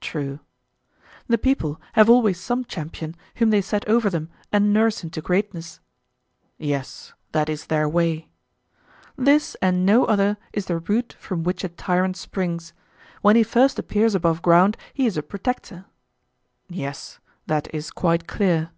[0.00, 0.40] True.
[1.28, 5.78] The people have always some champion whom they set over them and nurse into greatness.
[6.56, 8.30] Yes, that is their way.
[9.18, 12.72] This and no other is the root from which a tyrant springs;
[13.20, 15.84] when he first appears above ground he is a protector.
[16.70, 18.70] Yes, that is quite clear.